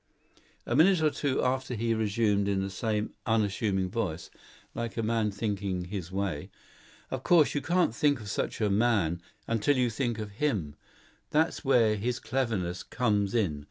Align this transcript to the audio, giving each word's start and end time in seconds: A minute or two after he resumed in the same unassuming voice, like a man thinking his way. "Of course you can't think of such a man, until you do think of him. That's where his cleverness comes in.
A 0.65 0.75
minute 0.75 0.99
or 1.03 1.11
two 1.11 1.43
after 1.43 1.75
he 1.75 1.93
resumed 1.93 2.47
in 2.47 2.59
the 2.63 2.71
same 2.71 3.13
unassuming 3.27 3.87
voice, 3.91 4.31
like 4.73 4.97
a 4.97 5.03
man 5.03 5.29
thinking 5.29 5.85
his 5.85 6.11
way. 6.11 6.49
"Of 7.11 7.21
course 7.21 7.53
you 7.53 7.61
can't 7.61 7.93
think 7.93 8.19
of 8.19 8.27
such 8.27 8.59
a 8.61 8.71
man, 8.71 9.21
until 9.47 9.77
you 9.77 9.85
do 9.85 9.89
think 9.91 10.17
of 10.17 10.31
him. 10.31 10.73
That's 11.29 11.63
where 11.63 11.97
his 11.97 12.19
cleverness 12.19 12.81
comes 12.81 13.35
in. 13.35 13.59